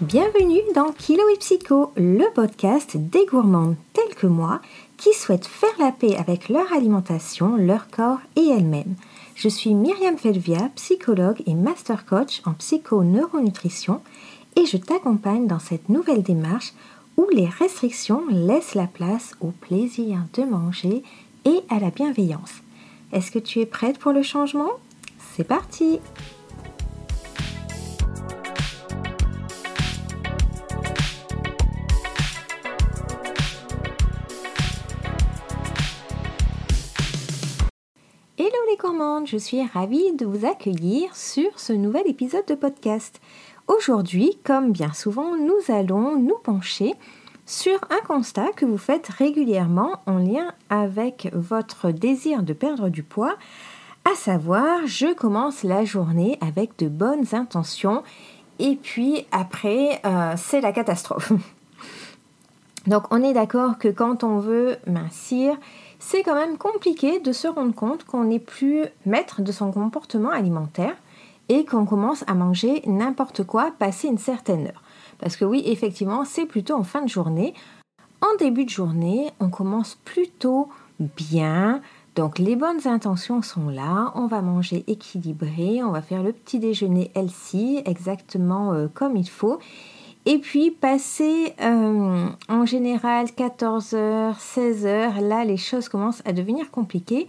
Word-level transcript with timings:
Bienvenue 0.00 0.60
dans 0.76 0.92
Kilo 0.92 1.24
et 1.34 1.38
Psycho, 1.38 1.90
le 1.96 2.32
podcast 2.32 2.96
des 2.96 3.26
gourmandes 3.26 3.74
telles 3.92 4.14
que 4.14 4.28
moi 4.28 4.60
qui 4.96 5.12
souhaitent 5.12 5.48
faire 5.48 5.74
la 5.80 5.90
paix 5.90 6.14
avec 6.16 6.48
leur 6.48 6.72
alimentation, 6.72 7.56
leur 7.56 7.88
corps 7.88 8.20
et 8.36 8.46
elles-mêmes. 8.46 8.94
Je 9.34 9.48
suis 9.48 9.74
Myriam 9.74 10.16
Felvia, 10.16 10.70
psychologue 10.76 11.42
et 11.46 11.54
master 11.54 12.06
coach 12.06 12.42
en 12.44 12.52
psycho-neuronutrition 12.52 14.00
et 14.54 14.66
je 14.66 14.76
t'accompagne 14.76 15.48
dans 15.48 15.58
cette 15.58 15.88
nouvelle 15.88 16.22
démarche 16.22 16.74
où 17.16 17.26
les 17.32 17.46
restrictions 17.46 18.22
laissent 18.30 18.76
la 18.76 18.86
place 18.86 19.34
au 19.40 19.48
plaisir 19.48 20.20
de 20.34 20.44
manger 20.44 21.02
et 21.44 21.58
à 21.70 21.80
la 21.80 21.90
bienveillance. 21.90 22.52
Est-ce 23.12 23.32
que 23.32 23.40
tu 23.40 23.58
es 23.58 23.66
prête 23.66 23.98
pour 23.98 24.12
le 24.12 24.22
changement? 24.22 24.70
C'est 25.34 25.42
parti 25.42 25.98
Hello 38.40 38.50
les 38.70 38.76
gourmandes, 38.76 39.26
je 39.26 39.36
suis 39.36 39.66
ravie 39.66 40.12
de 40.12 40.24
vous 40.24 40.46
accueillir 40.46 41.16
sur 41.16 41.58
ce 41.58 41.72
nouvel 41.72 42.06
épisode 42.06 42.46
de 42.46 42.54
podcast. 42.54 43.20
Aujourd'hui, 43.66 44.38
comme 44.44 44.70
bien 44.70 44.92
souvent, 44.92 45.36
nous 45.36 45.74
allons 45.74 46.16
nous 46.16 46.38
pencher 46.44 46.94
sur 47.46 47.80
un 47.90 48.00
constat 48.06 48.52
que 48.54 48.64
vous 48.64 48.78
faites 48.78 49.08
régulièrement 49.08 50.02
en 50.06 50.18
lien 50.18 50.52
avec 50.70 51.30
votre 51.34 51.90
désir 51.90 52.44
de 52.44 52.52
perdre 52.52 52.90
du 52.90 53.02
poids, 53.02 53.34
à 54.08 54.14
savoir 54.14 54.86
je 54.86 55.12
commence 55.14 55.64
la 55.64 55.84
journée 55.84 56.38
avec 56.40 56.78
de 56.78 56.86
bonnes 56.86 57.26
intentions 57.32 58.04
et 58.60 58.76
puis 58.76 59.26
après 59.32 60.00
euh, 60.04 60.34
c'est 60.36 60.60
la 60.60 60.70
catastrophe. 60.70 61.32
Donc 62.86 63.02
on 63.10 63.20
est 63.20 63.32
d'accord 63.32 63.78
que 63.78 63.88
quand 63.88 64.22
on 64.22 64.38
veut 64.38 64.76
mincir, 64.86 65.56
c'est 65.98 66.22
quand 66.22 66.34
même 66.34 66.58
compliqué 66.58 67.20
de 67.20 67.32
se 67.32 67.48
rendre 67.48 67.74
compte 67.74 68.04
qu'on 68.04 68.24
n'est 68.24 68.38
plus 68.38 68.84
maître 69.06 69.42
de 69.42 69.52
son 69.52 69.72
comportement 69.72 70.30
alimentaire 70.30 70.96
et 71.48 71.64
qu'on 71.64 71.86
commence 71.86 72.24
à 72.26 72.34
manger 72.34 72.82
n'importe 72.86 73.44
quoi 73.44 73.72
passé 73.78 74.08
une 74.08 74.18
certaine 74.18 74.66
heure. 74.66 74.82
Parce 75.18 75.36
que 75.36 75.44
oui, 75.44 75.62
effectivement, 75.66 76.24
c'est 76.24 76.46
plutôt 76.46 76.74
en 76.74 76.84
fin 76.84 77.02
de 77.02 77.08
journée. 77.08 77.54
En 78.20 78.36
début 78.38 78.64
de 78.64 78.70
journée, 78.70 79.30
on 79.40 79.48
commence 79.48 79.96
plutôt 80.04 80.68
bien. 81.00 81.80
Donc 82.14 82.38
les 82.38 82.56
bonnes 82.56 82.86
intentions 82.86 83.42
sont 83.42 83.68
là, 83.68 84.12
on 84.16 84.26
va 84.26 84.42
manger 84.42 84.84
équilibré, 84.88 85.82
on 85.84 85.92
va 85.92 86.02
faire 86.02 86.22
le 86.22 86.32
petit 86.32 86.58
déjeuner 86.58 87.12
healthy 87.14 87.80
exactement 87.84 88.72
euh, 88.72 88.88
comme 88.92 89.16
il 89.16 89.28
faut. 89.28 89.60
Et 90.26 90.38
puis, 90.38 90.70
passer 90.70 91.54
euh, 91.60 92.26
en 92.48 92.66
général 92.66 93.26
14h, 93.26 94.36
16h, 94.38 95.20
là, 95.26 95.44
les 95.44 95.56
choses 95.56 95.88
commencent 95.88 96.22
à 96.24 96.32
devenir 96.32 96.70
compliquées. 96.70 97.26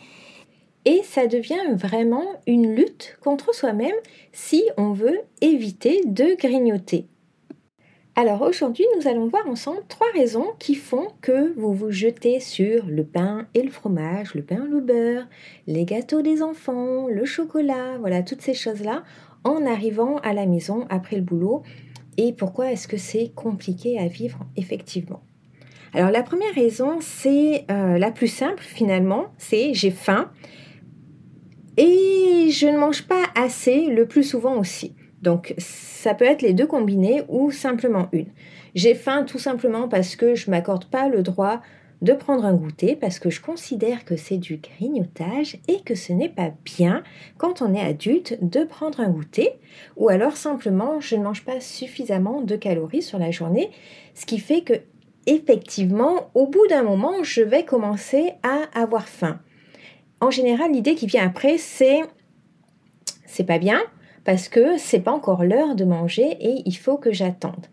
Et 0.86 1.02
ça 1.04 1.28
devient 1.28 1.76
vraiment 1.76 2.26
une 2.48 2.76
lutte 2.76 3.18
contre 3.22 3.54
soi-même 3.54 3.96
si 4.32 4.64
on 4.78 4.94
veut 4.94 5.20
éviter 5.42 6.02
de 6.06 6.36
grignoter. 6.40 7.06
Alors 8.16 8.42
aujourd'hui, 8.42 8.86
nous 8.98 9.08
allons 9.08 9.28
voir 9.28 9.48
ensemble 9.48 9.82
trois 9.88 10.12
raisons 10.14 10.48
qui 10.60 10.76
font 10.76 11.08
que 11.22 11.54
vous 11.58 11.74
vous 11.74 11.92
jetez 11.92 12.42
sur 12.42 12.86
le 12.86 13.06
pain 13.06 13.48
et 13.54 13.62
le 13.62 13.70
fromage, 13.70 14.36
le 14.36 14.42
pain 14.42 14.66
le 14.70 14.82
beurre, 14.82 15.26
les 15.68 15.86
gâteaux 15.86 16.22
des 16.22 16.42
enfants, 16.42 17.08
le 17.08 17.24
chocolat, 17.24 17.98
voilà, 18.00 18.22
toutes 18.22 18.42
ces 18.42 18.54
choses-là 18.54 19.04
en 19.46 19.66
arrivant 19.66 20.18
à 20.18 20.34
la 20.34 20.48
maison 20.48 20.86
après 20.90 21.16
le 21.16 21.22
boulot 21.22 21.64
et 22.20 22.34
pourquoi 22.34 22.74
est-ce 22.74 22.90
que 22.90 22.98
c'est 22.98 23.32
compliqué 23.34 23.98
à 23.98 24.08
vivre 24.08 24.40
effectivement? 24.58 25.22
Alors 25.94 26.12
la 26.12 26.22
première 26.22 26.54
raison, 26.54 26.98
c'est 27.00 27.66
euh, 27.72 27.98
la 27.98 28.12
plus 28.12 28.28
simple 28.28 28.62
finalement, 28.62 29.28
c'est 29.38 29.74
j'ai 29.74 29.90
faim 29.90 30.30
et 31.78 32.50
je 32.52 32.68
ne 32.68 32.78
mange 32.78 33.04
pas 33.08 33.24
assez 33.36 33.86
le 33.86 34.06
plus 34.06 34.24
souvent 34.24 34.58
aussi. 34.58 34.98
Donc 35.22 35.54
ça 35.58 36.14
peut 36.14 36.26
être 36.26 36.42
les 36.42 36.54
deux 36.54 36.68
combinés 36.68 37.24
ou 37.30 37.52
simplement 37.52 38.10
une. 38.12 38.28
J'ai 38.76 38.96
faim 38.96 39.24
tout 39.24 39.40
simplement 39.40 39.88
parce 39.88 40.18
que 40.18 40.36
je 40.36 40.52
m'accorde 40.52 40.86
pas 40.86 41.08
le 41.08 41.24
droit 41.24 41.62
de 42.02 42.14
prendre 42.14 42.46
un 42.46 42.54
goûter 42.54 42.96
parce 42.96 43.20
que 43.20 43.30
je 43.30 43.42
considère 43.42 44.06
que 44.06 44.16
c'est 44.16 44.38
du 44.38 44.58
grignotage 44.58 45.58
et 45.68 45.82
que 45.82 45.96
ce 45.96 46.14
n'est 46.14 46.30
pas 46.30 46.52
bien 46.64 47.04
quand 47.38 47.62
on 47.62 47.74
est 47.74 47.82
adulte 47.82 48.38
de 48.42 48.64
prendre 48.64 49.00
un 49.02 49.10
goûter 49.10 49.54
ou 49.98 50.10
alors 50.10 50.38
simplement 50.38 51.00
je 51.00 51.16
ne 51.16 51.24
mange 51.24 51.44
pas 51.44 51.60
suffisamment 51.60 52.42
de 52.42 52.56
calories 52.56 53.02
sur 53.02 53.20
la 53.20 53.32
journée, 53.32 53.70
ce 54.14 54.26
qui 54.26 54.40
fait 54.40 54.62
que 54.62 54.74
effectivement 55.26 56.32
au 56.34 56.48
bout 56.48 56.66
d'un 56.68 56.84
moment 56.84 57.24
je 57.24 57.42
vais 57.42 57.66
commencer 57.66 58.34
à 58.44 58.80
avoir 58.80 59.08
faim. 59.08 59.40
En 60.22 60.32
général, 60.32 60.72
l'idée 60.72 60.96
qui 60.96 61.08
vient 61.08 61.26
après 61.26 61.58
c'est 61.58 62.02
c'est 63.26 63.46
pas 63.46 63.60
bien 63.60 63.82
parce 64.24 64.48
que 64.48 64.78
c'est 64.78 65.00
pas 65.00 65.12
encore 65.12 65.44
l'heure 65.44 65.76
de 65.76 65.86
manger 65.86 66.38
et 66.40 66.62
il 66.66 66.78
faut 66.78 66.98
que 66.98 67.12
j'attende. 67.12 67.68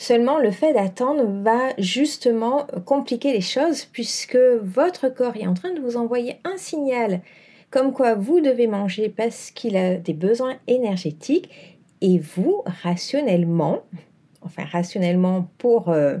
Seulement, 0.00 0.38
le 0.38 0.50
fait 0.50 0.72
d'attendre 0.72 1.24
va 1.42 1.74
justement 1.76 2.66
compliquer 2.86 3.34
les 3.34 3.42
choses 3.42 3.84
puisque 3.84 4.38
votre 4.62 5.10
corps 5.10 5.36
est 5.36 5.46
en 5.46 5.52
train 5.52 5.74
de 5.74 5.80
vous 5.80 5.98
envoyer 5.98 6.38
un 6.44 6.56
signal 6.56 7.20
comme 7.70 7.92
quoi 7.92 8.14
vous 8.14 8.40
devez 8.40 8.66
manger 8.66 9.10
parce 9.10 9.50
qu'il 9.50 9.76
a 9.76 9.96
des 9.96 10.14
besoins 10.14 10.56
énergétiques 10.68 11.50
et 12.00 12.18
vous, 12.18 12.62
rationnellement, 12.64 13.82
enfin 14.40 14.64
rationnellement 14.64 15.50
pour 15.58 15.90
euh, 15.90 16.16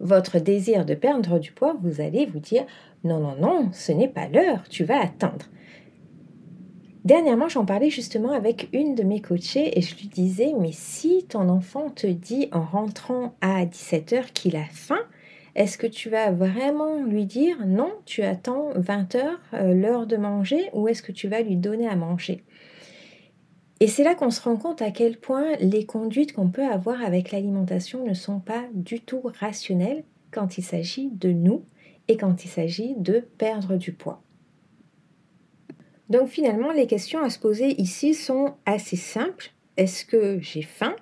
votre 0.00 0.40
désir 0.40 0.84
de 0.84 0.94
perdre 0.94 1.38
du 1.38 1.52
poids, 1.52 1.76
vous 1.80 2.00
allez 2.00 2.26
vous 2.26 2.40
dire 2.40 2.64
non, 3.04 3.20
non, 3.20 3.36
non, 3.38 3.68
ce 3.72 3.92
n'est 3.92 4.08
pas 4.08 4.26
l'heure, 4.26 4.64
tu 4.68 4.82
vas 4.82 5.00
attendre. 5.00 5.46
Dernièrement, 7.04 7.48
j'en 7.48 7.64
parlais 7.64 7.90
justement 7.90 8.30
avec 8.30 8.68
une 8.72 8.94
de 8.94 9.02
mes 9.02 9.20
coachées 9.20 9.76
et 9.76 9.82
je 9.82 9.96
lui 9.96 10.06
disais, 10.06 10.52
mais 10.60 10.70
si 10.70 11.26
ton 11.28 11.48
enfant 11.48 11.90
te 11.90 12.06
dit 12.06 12.48
en 12.52 12.62
rentrant 12.62 13.34
à 13.40 13.64
17h 13.64 14.32
qu'il 14.32 14.54
a 14.54 14.64
faim, 14.70 15.00
est-ce 15.56 15.76
que 15.76 15.88
tu 15.88 16.08
vas 16.08 16.30
vraiment 16.30 17.02
lui 17.02 17.26
dire 17.26 17.56
non, 17.66 17.92
tu 18.06 18.22
attends 18.22 18.70
20h, 18.74 19.20
euh, 19.54 19.74
l'heure 19.74 20.06
de 20.06 20.16
manger, 20.16 20.70
ou 20.74 20.86
est-ce 20.86 21.02
que 21.02 21.10
tu 21.10 21.26
vas 21.26 21.42
lui 21.42 21.56
donner 21.56 21.88
à 21.88 21.96
manger? 21.96 22.44
Et 23.80 23.88
c'est 23.88 24.04
là 24.04 24.14
qu'on 24.14 24.30
se 24.30 24.40
rend 24.40 24.56
compte 24.56 24.80
à 24.80 24.92
quel 24.92 25.18
point 25.18 25.56
les 25.58 25.84
conduites 25.84 26.32
qu'on 26.32 26.50
peut 26.50 26.64
avoir 26.64 27.02
avec 27.02 27.32
l'alimentation 27.32 28.06
ne 28.06 28.14
sont 28.14 28.38
pas 28.38 28.64
du 28.74 29.00
tout 29.00 29.22
rationnelles 29.40 30.04
quand 30.30 30.56
il 30.56 30.62
s'agit 30.62 31.10
de 31.10 31.32
nous 31.32 31.64
et 32.06 32.16
quand 32.16 32.44
il 32.44 32.48
s'agit 32.48 32.94
de 32.96 33.24
perdre 33.38 33.76
du 33.76 33.92
poids. 33.92 34.22
Donc 36.12 36.28
finalement, 36.28 36.72
les 36.72 36.86
questions 36.86 37.22
à 37.22 37.30
se 37.30 37.38
poser 37.38 37.80
ici 37.80 38.12
sont 38.12 38.52
assez 38.66 38.96
simples. 38.96 39.50
Est-ce 39.78 40.04
que 40.04 40.38
j'ai 40.42 40.60
faim? 40.60 40.94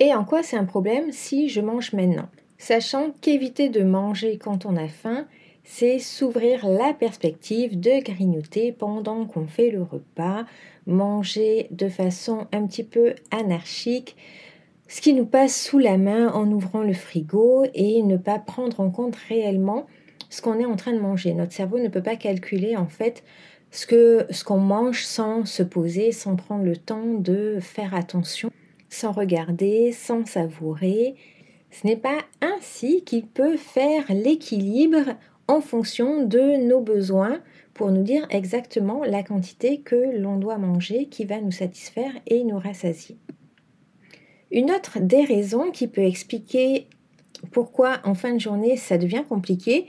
Et 0.00 0.12
en 0.12 0.24
quoi 0.24 0.42
c'est 0.42 0.56
un 0.56 0.64
problème 0.64 1.12
si 1.12 1.48
je 1.48 1.60
mange 1.60 1.92
maintenant? 1.92 2.28
Sachant 2.58 3.12
qu'éviter 3.20 3.68
de 3.68 3.84
manger 3.84 4.38
quand 4.38 4.66
on 4.66 4.76
a 4.76 4.88
faim, 4.88 5.28
c'est 5.62 6.00
s'ouvrir 6.00 6.66
la 6.66 6.92
perspective 6.92 7.78
de 7.78 8.02
grignoter 8.02 8.72
pendant 8.72 9.24
qu'on 9.24 9.46
fait 9.46 9.70
le 9.70 9.84
repas, 9.84 10.44
manger 10.84 11.68
de 11.70 11.88
façon 11.88 12.48
un 12.50 12.66
petit 12.66 12.82
peu 12.82 13.14
anarchique, 13.30 14.16
ce 14.88 15.00
qui 15.00 15.14
nous 15.14 15.26
passe 15.26 15.62
sous 15.62 15.78
la 15.78 15.96
main 15.96 16.26
en 16.32 16.50
ouvrant 16.50 16.82
le 16.82 16.92
frigo 16.92 17.66
et 17.72 18.02
ne 18.02 18.16
pas 18.16 18.40
prendre 18.40 18.80
en 18.80 18.90
compte 18.90 19.14
réellement 19.28 19.86
ce 20.28 20.42
qu'on 20.42 20.58
est 20.58 20.66
en 20.66 20.74
train 20.74 20.92
de 20.92 20.98
manger. 20.98 21.34
Notre 21.34 21.52
cerveau 21.52 21.78
ne 21.78 21.88
peut 21.88 22.02
pas 22.02 22.16
calculer 22.16 22.76
en 22.76 22.88
fait 22.88 23.22
ce 23.70 23.86
que 23.86 24.26
ce 24.30 24.44
qu'on 24.44 24.58
mange 24.58 25.04
sans 25.04 25.44
se 25.44 25.62
poser, 25.62 26.12
sans 26.12 26.36
prendre 26.36 26.64
le 26.64 26.76
temps 26.76 27.14
de 27.14 27.58
faire 27.60 27.94
attention, 27.94 28.50
sans 28.88 29.12
regarder, 29.12 29.92
sans 29.92 30.26
savourer. 30.26 31.14
Ce 31.70 31.86
n'est 31.86 31.96
pas 31.96 32.18
ainsi 32.40 33.04
qu'il 33.04 33.26
peut 33.26 33.56
faire 33.56 34.04
l'équilibre 34.08 35.14
en 35.46 35.60
fonction 35.60 36.24
de 36.24 36.66
nos 36.66 36.80
besoins 36.80 37.40
pour 37.74 37.90
nous 37.90 38.02
dire 38.02 38.26
exactement 38.30 39.04
la 39.04 39.22
quantité 39.22 39.80
que 39.80 40.18
l'on 40.18 40.36
doit 40.36 40.58
manger 40.58 41.06
qui 41.06 41.24
va 41.24 41.40
nous 41.40 41.52
satisfaire 41.52 42.12
et 42.26 42.44
nous 42.44 42.58
rassasier. 42.58 43.16
Une 44.50 44.70
autre 44.70 44.98
des 45.00 45.24
raisons 45.24 45.70
qui 45.70 45.86
peut 45.86 46.04
expliquer 46.04 46.88
pourquoi 47.52 48.00
en 48.04 48.14
fin 48.14 48.34
de 48.34 48.40
journée 48.40 48.76
ça 48.76 48.98
devient 48.98 49.24
compliqué, 49.28 49.86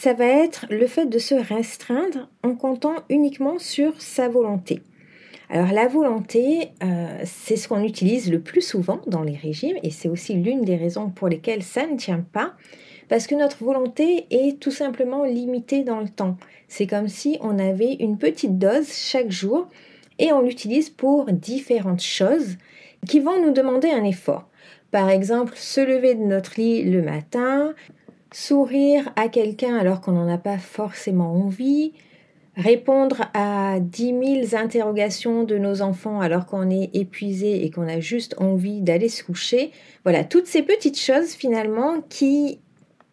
ça 0.00 0.12
va 0.12 0.26
être 0.26 0.64
le 0.70 0.86
fait 0.86 1.06
de 1.06 1.18
se 1.18 1.34
restreindre 1.34 2.28
en 2.44 2.54
comptant 2.54 2.94
uniquement 3.08 3.58
sur 3.58 4.00
sa 4.00 4.28
volonté. 4.28 4.80
Alors 5.50 5.72
la 5.72 5.88
volonté, 5.88 6.68
euh, 6.84 7.18
c'est 7.24 7.56
ce 7.56 7.66
qu'on 7.66 7.82
utilise 7.82 8.30
le 8.30 8.38
plus 8.38 8.60
souvent 8.60 9.00
dans 9.08 9.24
les 9.24 9.34
régimes 9.34 9.76
et 9.82 9.90
c'est 9.90 10.08
aussi 10.08 10.34
l'une 10.34 10.62
des 10.62 10.76
raisons 10.76 11.10
pour 11.10 11.26
lesquelles 11.26 11.64
ça 11.64 11.84
ne 11.84 11.96
tient 11.96 12.24
pas, 12.32 12.54
parce 13.08 13.26
que 13.26 13.34
notre 13.34 13.64
volonté 13.64 14.26
est 14.30 14.60
tout 14.60 14.70
simplement 14.70 15.24
limitée 15.24 15.82
dans 15.82 15.98
le 15.98 16.08
temps. 16.08 16.36
C'est 16.68 16.86
comme 16.86 17.08
si 17.08 17.36
on 17.40 17.58
avait 17.58 17.94
une 17.94 18.18
petite 18.18 18.56
dose 18.56 18.92
chaque 18.92 19.32
jour 19.32 19.66
et 20.20 20.30
on 20.30 20.42
l'utilise 20.42 20.90
pour 20.90 21.24
différentes 21.32 22.04
choses 22.04 22.56
qui 23.04 23.18
vont 23.18 23.44
nous 23.44 23.52
demander 23.52 23.90
un 23.90 24.04
effort. 24.04 24.48
Par 24.92 25.10
exemple, 25.10 25.54
se 25.56 25.80
lever 25.80 26.14
de 26.14 26.22
notre 26.22 26.52
lit 26.56 26.84
le 26.84 27.02
matin, 27.02 27.74
sourire 28.32 29.10
à 29.16 29.28
quelqu'un 29.28 29.76
alors 29.76 30.00
qu'on 30.00 30.12
n'en 30.12 30.28
a 30.28 30.38
pas 30.38 30.58
forcément 30.58 31.32
envie, 31.32 31.92
répondre 32.56 33.22
à 33.34 33.78
10 33.80 34.46
000 34.50 34.62
interrogations 34.62 35.44
de 35.44 35.58
nos 35.58 35.80
enfants 35.80 36.20
alors 36.20 36.46
qu'on 36.46 36.70
est 36.70 36.90
épuisé 36.94 37.64
et 37.64 37.70
qu'on 37.70 37.88
a 37.88 38.00
juste 38.00 38.34
envie 38.38 38.80
d'aller 38.80 39.08
se 39.08 39.22
coucher. 39.22 39.70
Voilà, 40.04 40.24
toutes 40.24 40.46
ces 40.46 40.62
petites 40.62 40.98
choses 40.98 41.32
finalement 41.32 42.02
qui 42.08 42.58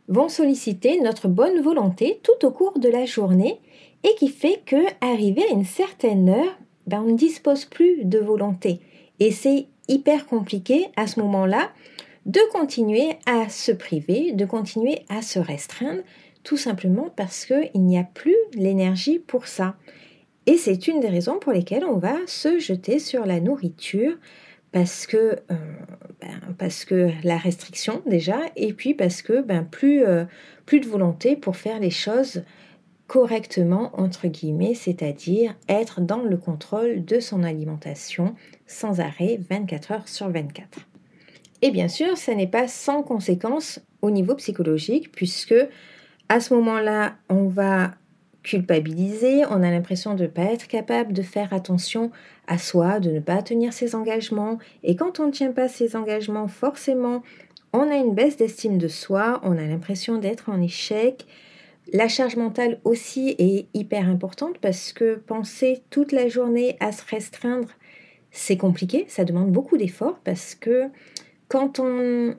vont 0.08 0.30
solliciter 0.30 1.00
notre 1.00 1.28
bonne 1.28 1.62
volonté 1.62 2.20
tout 2.24 2.46
au 2.46 2.52
cours 2.52 2.80
de 2.80 2.90
la 2.90 3.06
journée 3.06 3.60
et 4.04 4.16
qui 4.18 4.30
fait 4.30 4.62
que 4.66 4.84
arrivé 5.02 5.44
à 5.50 5.54
une 5.54 5.66
certaine 5.66 6.30
heure, 6.30 6.58
ben, 6.88 7.04
on 7.06 7.12
ne 7.12 7.18
dispose 7.18 7.66
plus 7.66 8.04
de 8.06 8.20
volonté. 8.20 8.80
Et 9.20 9.32
c'est 9.32 9.68
hyper 9.88 10.28
compliqué 10.28 10.88
à 10.96 11.08
ce 11.08 11.20
moment-là 11.22 11.72
de 12.25 12.39
continuer 12.51 13.18
à 13.25 13.50
se 13.50 13.72
priver, 13.72 14.31
de 14.31 14.45
continuer 14.45 15.00
à 15.10 15.22
se 15.22 15.39
restreindre, 15.39 16.01
tout 16.44 16.57
simplement 16.57 17.10
parce 17.16 17.45
qu'il 17.45 17.83
n'y 17.83 17.98
a 17.98 18.04
plus 18.04 18.36
l'énergie 18.54 19.19
pour 19.19 19.48
ça. 19.48 19.75
Et 20.45 20.57
c'est 20.57 20.88
une 20.88 21.00
des 21.00 21.10
raisons 21.10 21.39
pour 21.39 21.54
lesquelles 21.54 21.86
on 21.86 21.98
va 21.98 22.16
se 22.27 22.60
jeter 22.60 23.00
sur 23.00 23.25
la 23.25 23.39
nourriture, 23.39 24.18
parce 24.72 25.07
que, 25.07 25.39
euh, 25.51 25.56
ben, 26.19 27.18
la 27.24 27.38
restriction 27.38 28.01
déjà, 28.06 28.39
et 28.56 28.74
puis 28.74 28.94
parce 28.94 29.22
que 29.22 29.42
ben, 29.42 29.63
plus, 29.63 30.04
euh, 30.04 30.25
plus 30.66 30.81
de 30.81 30.88
volonté 30.88 31.36
pour 31.36 31.56
faire 31.56 31.80
les 31.80 31.89
choses 31.89 32.44
correctement, 33.07 33.92
entre 34.00 34.27
guillemets, 34.27 34.74
c'est-à-dire 34.74 35.56
être 35.69 36.01
dans 36.01 36.24
le 36.24 36.38
contrôle 36.38 37.06
de 37.06 37.19
son 37.19 37.44
alimentation 37.44 38.36
sans 38.68 39.00
arrêt 39.00 39.39
24 39.50 39.92
heures 39.92 40.07
sur 40.07 40.30
24. 40.30 40.80
Et 41.66 41.72
bien 41.72 41.88
sûr, 41.88 42.16
ça 42.16 42.36
n'est 42.36 42.46
pas 42.46 42.68
sans 42.68 43.02
conséquences 43.02 43.80
au 44.04 44.12
niveau 44.12 44.36
psychologique, 44.36 45.12
puisque 45.12 45.56
à 46.30 46.40
ce 46.40 46.54
moment-là, 46.54 47.16
on 47.28 47.48
va 47.48 47.96
culpabiliser, 48.44 49.48
on 49.50 49.64
a 49.64 49.72
l'impression 49.72 50.14
de 50.14 50.26
ne 50.26 50.28
pas 50.28 50.44
être 50.44 50.68
capable 50.68 51.12
de 51.12 51.24
faire 51.24 51.54
attention 51.54 52.12
à 52.46 52.60
soi, 52.60 53.00
de 53.00 53.10
ne 53.10 53.20
pas 53.20 53.42
tenir 53.42 53.74
ses 53.74 53.96
engagements. 53.96 54.60
Et 54.84 54.96
quand 54.96 55.20
on 55.20 55.26
ne 55.26 55.32
tient 55.32 55.54
pas 55.54 55.68
ses 55.68 55.96
engagements, 55.96 56.48
forcément, 56.48 57.24
on 57.74 57.90
a 57.90 57.96
une 57.96 58.14
baisse 58.14 58.38
d'estime 58.38 58.78
de 58.78 58.88
soi, 58.88 59.42
on 59.44 59.58
a 59.58 59.64
l'impression 59.64 60.20
d'être 60.20 60.52
en 60.52 60.62
échec. 60.62 61.26
La 61.94 62.08
charge 62.08 62.36
mentale 62.36 62.80
aussi 62.84 63.34
est 63.40 63.66
hyper 63.74 64.08
importante 64.08 64.60
parce 64.60 64.94
que 64.94 65.16
penser 65.16 65.82
toute 65.90 66.12
la 66.12 66.28
journée 66.28 66.78
à 66.80 66.92
se 66.92 67.02
restreindre, 67.10 67.70
c'est 68.30 68.58
compliqué, 68.58 69.06
ça 69.08 69.26
demande 69.26 69.52
beaucoup 69.52 69.78
d'efforts 69.78 70.20
parce 70.24 70.54
que 70.54 70.92
quand 71.48 71.80
on 71.80 72.36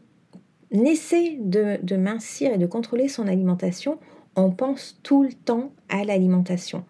essaie 0.71 1.39
de, 1.41 1.97
mincir 1.97 2.53
et 2.53 2.59
de 2.59 2.67
contrôler 2.67 3.09
son 3.09 3.27
alimentation, 3.27 3.99
on 4.35 4.51
pense 4.51 5.01
tout 5.03 5.23
le 5.23 5.33
temps 5.33 5.73
à 5.89 6.05
l'alimentation. 6.05 6.85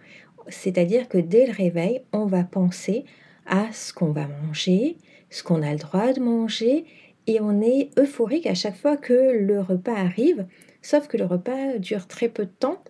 C'est-à-dire 0.49 1.09
que 1.09 1.19
dès 1.19 1.47
le 1.47 1.53
réveil, 1.53 2.01
on 2.13 2.27
va 2.27 2.45
penser 2.45 3.05
à 3.47 3.73
ce 3.73 3.93
qu'on 3.93 4.11
va 4.11 4.27
manger, 4.47 4.97
ce 5.31 5.43
qu'on 5.43 5.63
a 5.63 5.73
le 5.73 5.79
droit 5.79 6.13
de 6.13 6.21
manger, 6.21 6.85
et 7.27 7.41
on 7.41 7.61
est 7.61 7.91
euphorique 7.99 8.47
à 8.47 8.55
chaque 8.55 8.77
fois 8.77 8.97
que 8.97 9.13
le 9.13 9.61
repas 9.61 9.95
arrive, 9.95 10.47
sauf 10.83 11.09
que 11.09 11.17
le 11.17 11.25
repas 11.25 11.79
dure 11.79 12.07
très 12.07 12.29
peu 12.29 12.45
de 12.45 12.51
temps, 12.51 12.83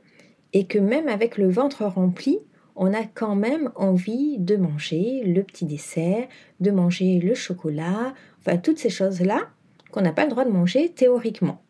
et 0.52 0.66
que 0.66 0.78
même 0.78 1.08
avec 1.08 1.36
le 1.36 1.50
ventre 1.50 1.84
rempli, 1.84 2.38
on 2.76 2.92
a 2.92 3.04
quand 3.04 3.34
même 3.34 3.72
envie 3.74 4.38
de 4.38 4.56
manger 4.56 5.22
le 5.24 5.42
petit 5.42 5.64
dessert, 5.64 6.28
de 6.60 6.70
manger 6.70 7.18
le 7.20 7.34
chocolat, 7.34 8.14
enfin 8.46 8.58
toutes 8.58 8.78
ces 8.78 8.90
choses-là 8.90 9.48
qu'on 9.90 10.02
n'a 10.02 10.12
pas 10.12 10.24
le 10.24 10.30
droit 10.30 10.44
de 10.44 10.50
manger 10.50 10.90
théoriquement. 10.90 11.60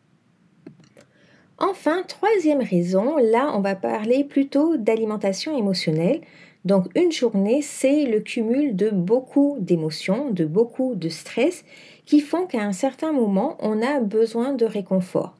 Enfin, 1.57 2.03
troisième 2.07 2.61
raison, 2.61 3.17
là 3.17 3.51
on 3.55 3.61
va 3.61 3.75
parler 3.75 4.23
plutôt 4.23 4.77
d'alimentation 4.77 5.57
émotionnelle. 5.57 6.21
Donc 6.65 6.85
une 6.95 7.11
journée, 7.11 7.61
c'est 7.61 8.05
le 8.05 8.19
cumul 8.19 8.75
de 8.75 8.89
beaucoup 8.89 9.57
d'émotions, 9.59 10.29
de 10.29 10.45
beaucoup 10.45 10.95
de 10.95 11.09
stress 11.09 11.63
qui 12.05 12.19
font 12.19 12.45
qu'à 12.45 12.61
un 12.61 12.73
certain 12.73 13.11
moment, 13.11 13.57
on 13.59 13.81
a 13.81 13.99
besoin 13.99 14.53
de 14.53 14.65
réconfort. 14.65 15.35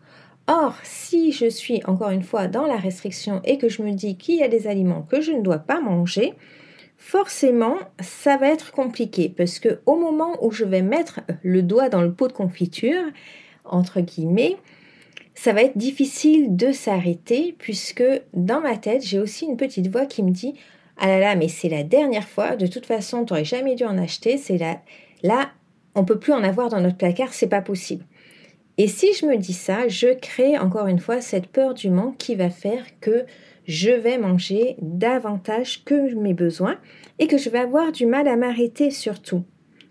Or, 0.47 0.75
si 0.83 1.33
je 1.33 1.47
suis 1.47 1.81
encore 1.85 2.11
une 2.11 2.23
fois 2.23 2.47
dans 2.47 2.65
la 2.65 2.77
restriction 2.77 3.41
et 3.43 3.57
que 3.57 3.67
je 3.67 3.83
me 3.83 3.91
dis 3.91 4.17
qu'il 4.17 4.35
y 4.35 4.43
a 4.43 4.47
des 4.47 4.67
aliments 4.67 5.01
que 5.01 5.21
je 5.21 5.33
ne 5.33 5.41
dois 5.41 5.59
pas 5.59 5.81
manger, 5.81 6.33
forcément, 6.97 7.77
ça 8.01 8.37
va 8.37 8.49
être 8.49 8.71
compliqué 8.71 9.33
parce 9.35 9.59
que 9.59 9.79
au 9.85 9.95
moment 9.95 10.43
où 10.43 10.51
je 10.51 10.65
vais 10.65 10.81
mettre 10.81 11.21
le 11.43 11.61
doigt 11.61 11.89
dans 11.89 12.01
le 12.01 12.11
pot 12.11 12.27
de 12.27 12.33
confiture, 12.33 13.03
entre 13.63 14.01
guillemets, 14.01 14.57
ça 15.35 15.53
va 15.53 15.61
être 15.61 15.77
difficile 15.77 16.55
de 16.55 16.71
s'arrêter 16.71 17.55
puisque 17.59 18.03
dans 18.33 18.59
ma 18.59 18.75
tête, 18.75 19.05
j'ai 19.05 19.19
aussi 19.19 19.45
une 19.45 19.57
petite 19.57 19.87
voix 19.87 20.07
qui 20.07 20.23
me 20.23 20.31
dit 20.31 20.55
Ah 20.97 21.07
là 21.07 21.19
là, 21.19 21.35
mais 21.35 21.47
c'est 21.47 21.69
la 21.69 21.83
dernière 21.83 22.27
fois, 22.27 22.55
de 22.55 22.65
toute 22.65 22.87
façon, 22.87 23.23
tu 23.23 23.33
n'aurais 23.33 23.45
jamais 23.45 23.75
dû 23.75 23.83
en 23.83 23.97
acheter, 23.99 24.37
c'est 24.37 24.57
là, 24.57 24.81
là, 25.21 25.51
on 25.93 26.03
peut 26.03 26.19
plus 26.19 26.33
en 26.33 26.43
avoir 26.43 26.69
dans 26.69 26.81
notre 26.81 26.97
placard, 26.97 27.33
c'est 27.33 27.47
pas 27.47 27.61
possible. 27.61 28.03
Et 28.79 28.87
si 28.87 29.13
je 29.13 29.25
me 29.25 29.37
dis 29.37 29.53
ça, 29.53 29.87
je 29.87 30.13
crée 30.13 30.57
encore 30.57 30.87
une 30.87 30.99
fois 30.99 31.21
cette 31.21 31.47
peur 31.47 31.73
du 31.73 31.89
manque 31.89 32.17
qui 32.17 32.35
va 32.35 32.49
faire 32.49 32.85
que 32.99 33.25
je 33.67 33.91
vais 33.91 34.17
manger 34.17 34.77
davantage 34.81 35.83
que 35.83 36.15
mes 36.15 36.33
besoins 36.33 36.77
et 37.19 37.27
que 37.27 37.37
je 37.37 37.49
vais 37.49 37.59
avoir 37.59 37.91
du 37.91 38.05
mal 38.05 38.27
à 38.27 38.37
m'arrêter 38.37 38.89
surtout. 38.91 39.43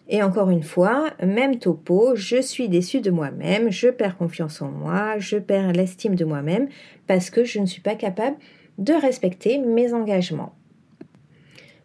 Et 0.08 0.22
encore 0.22 0.50
une 0.50 0.62
fois, 0.62 1.10
même 1.22 1.58
topo, 1.58 2.14
je 2.14 2.40
suis 2.40 2.68
déçue 2.68 3.00
de 3.00 3.10
moi-même, 3.10 3.70
je 3.70 3.88
perds 3.88 4.16
confiance 4.16 4.62
en 4.62 4.70
moi, 4.70 5.18
je 5.18 5.36
perds 5.36 5.72
l'estime 5.72 6.14
de 6.14 6.24
moi-même 6.24 6.68
parce 7.06 7.28
que 7.28 7.44
je 7.44 7.58
ne 7.58 7.66
suis 7.66 7.82
pas 7.82 7.96
capable 7.96 8.36
de 8.78 8.92
respecter 8.92 9.58
mes 9.58 9.92
engagements. 9.92 10.54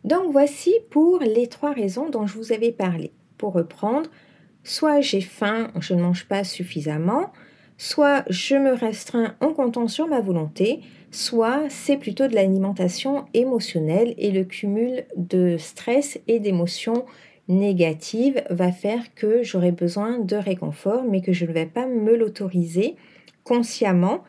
Donc 0.03 0.31
voici 0.31 0.73
pour 0.89 1.19
les 1.19 1.47
trois 1.47 1.73
raisons 1.73 2.09
dont 2.09 2.25
je 2.25 2.37
vous 2.37 2.53
avais 2.53 2.71
parlé. 2.71 3.11
Pour 3.37 3.53
reprendre, 3.53 4.09
soit 4.63 5.01
j'ai 5.01 5.21
faim, 5.21 5.71
je 5.79 5.93
ne 5.93 6.01
mange 6.01 6.25
pas 6.25 6.43
suffisamment, 6.43 7.31
soit 7.77 8.23
je 8.29 8.55
me 8.55 8.73
restreins 8.73 9.35
en 9.41 9.53
comptant 9.53 9.87
sur 9.87 10.07
ma 10.07 10.21
volonté, 10.21 10.81
soit 11.11 11.63
c'est 11.69 11.97
plutôt 11.97 12.27
de 12.27 12.35
l'alimentation 12.35 13.25
émotionnelle 13.33 14.13
et 14.17 14.31
le 14.31 14.43
cumul 14.43 15.05
de 15.15 15.57
stress 15.57 16.19
et 16.27 16.39
d'émotions 16.39 17.05
négative 17.47 18.43
va 18.49 18.71
faire 18.71 19.13
que 19.13 19.43
j'aurai 19.43 19.71
besoin 19.71 20.19
de 20.19 20.35
réconfort, 20.35 21.03
mais 21.03 21.21
que 21.21 21.33
je 21.33 21.45
ne 21.45 21.51
vais 21.51 21.65
pas 21.65 21.85
me 21.85 22.15
l'autoriser 22.15 22.95
consciemment. 23.43 24.23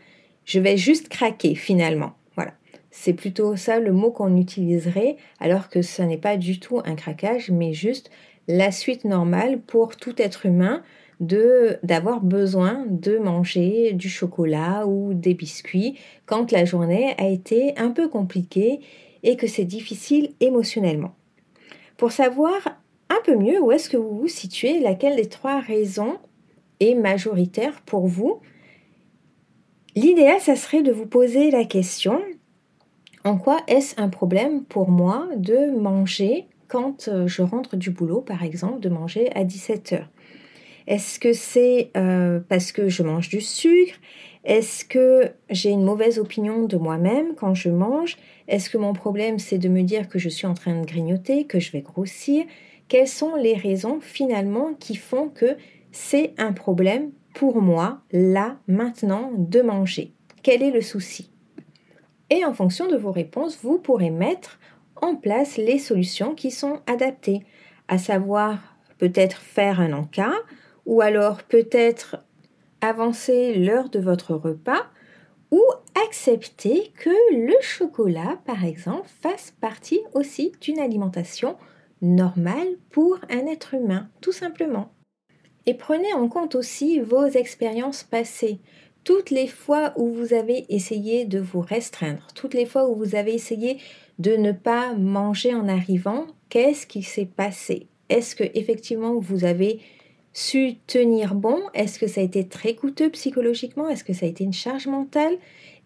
Je 0.44 0.60
vais 0.60 0.76
juste 0.76 1.08
craquer 1.08 1.54
finalement. 1.54 2.12
Voilà. 2.34 2.52
C'est 2.90 3.12
plutôt 3.12 3.56
ça 3.56 3.78
le 3.78 3.92
mot 3.92 4.10
qu'on 4.10 4.36
utiliserait, 4.36 5.16
alors 5.40 5.68
que 5.68 5.82
ce 5.82 6.02
n'est 6.02 6.18
pas 6.18 6.36
du 6.36 6.58
tout 6.58 6.80
un 6.84 6.94
craquage, 6.94 7.50
mais 7.50 7.72
juste 7.72 8.10
la 8.48 8.72
suite 8.72 9.04
normale 9.04 9.60
pour 9.60 9.96
tout 9.96 10.20
être 10.20 10.46
humain 10.46 10.82
d'avoir 11.22 12.20
besoin 12.20 12.84
de 12.88 13.16
manger 13.16 13.92
du 13.92 14.08
chocolat 14.08 14.86
ou 14.86 15.14
des 15.14 15.34
biscuits 15.34 15.96
quand 16.26 16.50
la 16.50 16.64
journée 16.64 17.14
a 17.16 17.28
été 17.28 17.78
un 17.78 17.90
peu 17.90 18.08
compliquée 18.08 18.80
et 19.22 19.36
que 19.36 19.46
c'est 19.46 19.64
difficile 19.64 20.32
émotionnellement. 20.40 21.14
Pour 21.96 22.10
savoir 22.10 22.52
un 23.08 23.20
peu 23.24 23.36
mieux 23.36 23.60
où 23.60 23.70
est-ce 23.70 23.88
que 23.88 23.96
vous 23.96 24.18
vous 24.18 24.28
situez, 24.28 24.80
laquelle 24.80 25.16
des 25.16 25.28
trois 25.28 25.60
raisons 25.60 26.18
est 26.80 26.94
majoritaire 26.94 27.82
pour 27.82 28.06
vous. 28.08 28.40
L'idéal, 29.94 30.40
ça 30.40 30.56
serait 30.56 30.82
de 30.82 30.90
vous 30.90 31.06
poser 31.06 31.50
la 31.50 31.64
question, 31.64 32.20
en 33.24 33.36
quoi 33.36 33.58
est-ce 33.68 34.00
un 34.00 34.08
problème 34.08 34.64
pour 34.64 34.90
moi 34.90 35.28
de 35.36 35.70
manger 35.78 36.46
quand 36.66 37.08
euh, 37.08 37.28
je 37.28 37.42
rentre 37.42 37.76
du 37.76 37.90
boulot, 37.90 38.22
par 38.22 38.42
exemple, 38.42 38.80
de 38.80 38.88
manger 38.88 39.30
à 39.36 39.44
17h 39.44 40.06
Est-ce 40.86 41.18
que 41.18 41.32
c'est 41.32 41.90
euh, 41.96 42.40
parce 42.48 42.72
que 42.72 42.88
je 42.88 43.02
mange 43.02 43.28
du 43.28 43.40
sucre? 43.40 43.94
Est-ce 44.44 44.84
que 44.84 45.30
j'ai 45.50 45.70
une 45.70 45.84
mauvaise 45.84 46.18
opinion 46.18 46.64
de 46.64 46.76
moi-même 46.76 47.34
quand 47.36 47.54
je 47.54 47.68
mange? 47.68 48.16
Est-ce 48.48 48.70
que 48.70 48.78
mon 48.78 48.92
problème 48.92 49.38
c'est 49.38 49.58
de 49.58 49.68
me 49.68 49.82
dire 49.82 50.08
que 50.08 50.18
je 50.18 50.28
suis 50.28 50.46
en 50.46 50.54
train 50.54 50.80
de 50.80 50.86
grignoter, 50.86 51.46
que 51.46 51.60
je 51.60 51.70
vais 51.70 51.82
grossir? 51.82 52.44
Quelles 52.88 53.08
sont 53.08 53.36
les 53.36 53.54
raisons 53.54 54.00
finalement 54.00 54.74
qui 54.74 54.96
font 54.96 55.28
que 55.28 55.56
c'est 55.92 56.34
un 56.38 56.52
problème 56.52 57.12
pour 57.34 57.62
moi, 57.62 58.00
là, 58.12 58.58
maintenant, 58.66 59.30
de 59.36 59.62
manger? 59.62 60.12
Quel 60.42 60.62
est 60.62 60.72
le 60.72 60.82
souci? 60.82 61.30
Et 62.30 62.44
en 62.44 62.52
fonction 62.52 62.88
de 62.88 62.96
vos 62.96 63.12
réponses, 63.12 63.58
vous 63.62 63.78
pourrez 63.78 64.10
mettre 64.10 64.58
en 64.96 65.16
place 65.16 65.56
les 65.56 65.78
solutions 65.78 66.34
qui 66.34 66.50
sont 66.50 66.80
adaptées, 66.86 67.42
à 67.88 67.98
savoir 67.98 68.76
peut-être 68.98 69.40
faire 69.40 69.80
un 69.80 69.92
encas, 69.92 70.34
ou 70.86 71.00
alors 71.00 71.42
peut-être 71.42 72.16
avancer 72.80 73.54
l'heure 73.54 73.88
de 73.88 74.00
votre 74.00 74.34
repas, 74.34 74.86
ou 75.52 75.62
accepter 76.06 76.92
que 76.96 77.10
le 77.34 77.54
chocolat, 77.60 78.40
par 78.46 78.64
exemple, 78.64 79.08
fasse 79.20 79.52
partie 79.60 80.00
aussi 80.14 80.52
d'une 80.60 80.78
alimentation 80.78 81.56
normal 82.00 82.66
pour 82.90 83.18
un 83.30 83.46
être 83.46 83.74
humain, 83.74 84.08
tout 84.20 84.32
simplement. 84.32 84.92
Et 85.66 85.74
prenez 85.74 86.12
en 86.14 86.26
compte 86.28 86.54
aussi 86.54 87.00
vos 87.00 87.26
expériences 87.26 88.02
passées. 88.02 88.58
Toutes 89.04 89.30
les 89.30 89.46
fois 89.46 89.92
où 89.96 90.12
vous 90.12 90.32
avez 90.32 90.64
essayé 90.68 91.24
de 91.24 91.38
vous 91.38 91.60
restreindre, 91.60 92.26
toutes 92.34 92.54
les 92.54 92.66
fois 92.66 92.88
où 92.88 92.96
vous 92.96 93.14
avez 93.14 93.34
essayé 93.34 93.78
de 94.18 94.36
ne 94.36 94.52
pas 94.52 94.94
manger 94.94 95.54
en 95.54 95.68
arrivant, 95.68 96.26
qu'est-ce 96.48 96.86
qui 96.86 97.02
s'est 97.02 97.26
passé? 97.26 97.88
Est-ce 98.08 98.34
que 98.36 98.44
effectivement 98.54 99.18
vous 99.18 99.44
avez 99.44 99.80
su 100.32 100.76
tenir 100.86 101.34
bon? 101.34 101.60
Est-ce 101.74 101.98
que 101.98 102.06
ça 102.06 102.20
a 102.20 102.24
été 102.24 102.46
très 102.46 102.74
coûteux 102.74 103.10
psychologiquement? 103.10 103.88
Est-ce 103.88 104.04
que 104.04 104.12
ça 104.12 104.26
a 104.26 104.28
été 104.28 104.44
une 104.44 104.52
charge 104.52 104.86
mentale? 104.86 105.36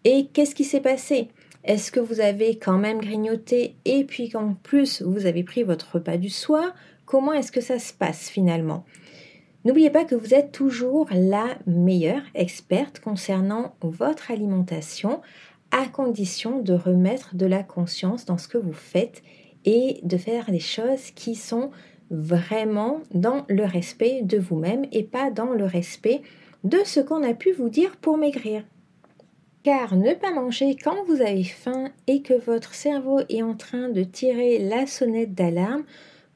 Et 0.03 0.27
qu'est-ce 0.27 0.55
qui 0.55 0.63
s'est 0.63 0.81
passé? 0.81 1.29
Est-ce 1.63 1.91
que 1.91 1.99
vous 1.99 2.21
avez 2.21 2.57
quand 2.57 2.77
même 2.77 2.99
grignoté 2.99 3.75
et 3.83 4.05
puis 4.05 4.29
qu'en 4.29 4.53
plus 4.53 5.01
vous 5.01 5.25
avez 5.25 5.43
pris 5.43 5.63
votre 5.63 5.95
repas 5.95 6.17
du 6.17 6.29
soir? 6.29 6.73
Comment 7.05 7.33
est-ce 7.33 7.51
que 7.51 7.61
ça 7.61 7.79
se 7.79 7.93
passe 7.93 8.29
finalement? 8.29 8.85
N'oubliez 9.65 9.89
pas 9.89 10.05
que 10.05 10.15
vous 10.15 10.33
êtes 10.33 10.53
toujours 10.53 11.09
la 11.11 11.57
meilleure 11.65 12.23
experte 12.35 13.01
concernant 13.01 13.75
votre 13.81 14.31
alimentation 14.31 15.21
à 15.71 15.87
condition 15.87 16.61
de 16.61 16.73
remettre 16.73 17.35
de 17.35 17.45
la 17.45 17.63
conscience 17.63 18.23
dans 18.23 18.37
ce 18.37 18.47
que 18.47 18.57
vous 18.57 18.71
faites 18.71 19.21
et 19.65 19.99
de 20.03 20.15
faire 20.15 20.49
des 20.49 20.61
choses 20.61 21.11
qui 21.11 21.35
sont 21.35 21.71
vraiment 22.09 23.01
dans 23.13 23.45
le 23.49 23.65
respect 23.65 24.21
de 24.23 24.37
vous-même 24.37 24.85
et 24.91 25.03
pas 25.03 25.31
dans 25.31 25.53
le 25.53 25.65
respect 25.65 26.21
de 26.63 26.79
ce 26.83 26.99
qu'on 26.99 27.23
a 27.23 27.33
pu 27.33 27.51
vous 27.51 27.69
dire 27.69 27.97
pour 27.97 28.17
maigrir. 28.17 28.63
Car 29.63 29.95
ne 29.95 30.13
pas 30.13 30.33
manger 30.33 30.77
quand 30.81 31.03
vous 31.07 31.21
avez 31.21 31.43
faim 31.43 31.89
et 32.07 32.21
que 32.21 32.33
votre 32.33 32.73
cerveau 32.73 33.19
est 33.29 33.43
en 33.43 33.53
train 33.53 33.89
de 33.89 34.03
tirer 34.03 34.59
la 34.59 34.87
sonnette 34.87 35.33
d'alarme, 35.33 35.83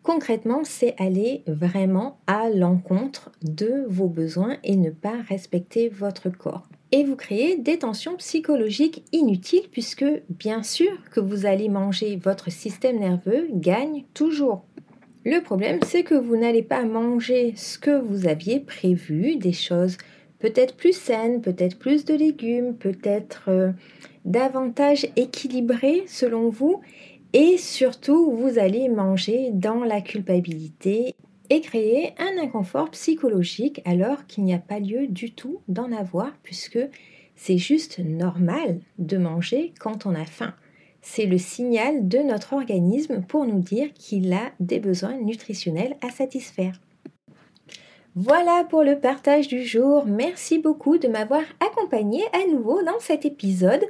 concrètement, 0.03 0.61
c'est 0.63 0.95
aller 0.99 1.43
vraiment 1.47 2.17
à 2.27 2.49
l'encontre 2.49 3.31
de 3.41 3.85
vos 3.87 4.07
besoins 4.07 4.57
et 4.63 4.75
ne 4.75 4.89
pas 4.89 5.21
respecter 5.29 5.87
votre 5.87 6.29
corps. 6.29 6.67
Et 6.91 7.05
vous 7.05 7.15
créez 7.15 7.57
des 7.57 7.79
tensions 7.79 8.17
psychologiques 8.17 9.05
inutiles 9.13 9.69
puisque 9.71 10.05
bien 10.29 10.61
sûr 10.61 10.91
que 11.11 11.21
vous 11.21 11.45
allez 11.45 11.69
manger, 11.69 12.17
votre 12.17 12.51
système 12.51 12.99
nerveux 12.99 13.47
gagne 13.53 14.03
toujours. 14.13 14.65
Le 15.23 15.39
problème, 15.39 15.79
c'est 15.85 16.03
que 16.03 16.15
vous 16.15 16.35
n'allez 16.35 16.63
pas 16.63 16.83
manger 16.83 17.53
ce 17.55 17.77
que 17.77 17.99
vous 18.01 18.27
aviez 18.27 18.59
prévu, 18.59 19.35
des 19.35 19.53
choses 19.53 19.97
peut-être 20.39 20.75
plus 20.75 20.97
saines, 20.97 21.41
peut-être 21.41 21.77
plus 21.77 22.05
de 22.05 22.15
légumes, 22.15 22.75
peut-être 22.75 23.43
euh, 23.49 23.71
davantage 24.25 25.07
équilibrées 25.15 26.03
selon 26.07 26.49
vous. 26.49 26.81
Et 27.33 27.57
surtout, 27.57 28.31
vous 28.31 28.57
allez 28.57 28.89
manger 28.89 29.51
dans 29.53 29.83
la 29.83 30.01
culpabilité 30.01 31.15
et 31.49 31.61
créer 31.61 32.13
un 32.17 32.41
inconfort 32.41 32.89
psychologique 32.91 33.81
alors 33.85 34.25
qu'il 34.25 34.43
n'y 34.43 34.53
a 34.53 34.59
pas 34.59 34.79
lieu 34.79 35.07
du 35.07 35.31
tout 35.31 35.61
d'en 35.67 35.91
avoir 35.91 36.31
puisque 36.43 36.79
c'est 37.35 37.57
juste 37.57 37.99
normal 37.99 38.79
de 38.97 39.17
manger 39.17 39.73
quand 39.79 40.05
on 40.05 40.15
a 40.15 40.25
faim 40.25 40.53
c'est 41.01 41.25
le 41.25 41.37
signal 41.37 42.07
de 42.07 42.19
notre 42.19 42.53
organisme 42.53 43.21
pour 43.21 43.45
nous 43.45 43.59
dire 43.59 43.93
qu'il 43.93 44.31
a 44.33 44.51
des 44.59 44.79
besoins 44.79 45.17
nutritionnels 45.17 45.97
à 46.01 46.09
satisfaire. 46.11 46.79
Voilà 48.15 48.65
pour 48.69 48.83
le 48.83 48.99
partage 48.99 49.47
du 49.47 49.63
jour. 49.63 50.05
Merci 50.05 50.59
beaucoup 50.59 50.97
de 50.97 51.07
m'avoir 51.07 51.43
accompagné 51.61 52.21
à 52.33 52.51
nouveau 52.51 52.83
dans 52.83 52.99
cet 52.99 53.25
épisode. 53.25 53.83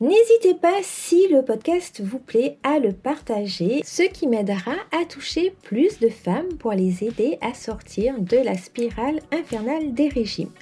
N'hésitez 0.00 0.54
pas, 0.54 0.78
si 0.82 1.28
le 1.28 1.44
podcast 1.44 2.00
vous 2.02 2.18
plaît, 2.18 2.56
à 2.62 2.78
le 2.78 2.92
partager, 2.92 3.82
ce 3.84 4.02
qui 4.02 4.26
m'aidera 4.26 4.72
à 4.98 5.04
toucher 5.04 5.54
plus 5.62 5.98
de 5.98 6.08
femmes 6.08 6.56
pour 6.58 6.72
les 6.72 7.04
aider 7.04 7.36
à 7.42 7.52
sortir 7.52 8.18
de 8.18 8.38
la 8.38 8.56
spirale 8.56 9.20
infernale 9.30 9.92
des 9.92 10.08
régimes. 10.08 10.52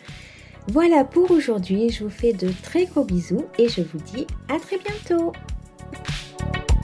Voilà 0.66 1.04
pour 1.04 1.30
aujourd'hui, 1.30 1.90
je 1.90 2.02
vous 2.02 2.10
fais 2.10 2.32
de 2.32 2.50
très 2.64 2.86
gros 2.86 3.04
bisous 3.04 3.44
et 3.58 3.68
je 3.68 3.80
vous 3.80 4.00
dis 4.12 4.26
à 4.48 4.58
très 4.58 4.78
bientôt 4.78 5.32
Thank 5.90 6.72
you. 6.72 6.77